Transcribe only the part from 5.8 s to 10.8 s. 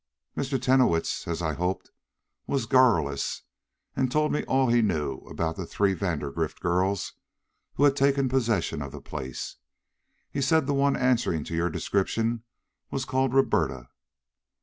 Vandergrift girls who had taken possession of the place. He said the